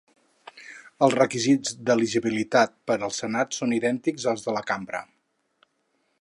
[1.07, 5.05] Els requisits d'elegibilitat per al Senat són idèntics als de la Cambra.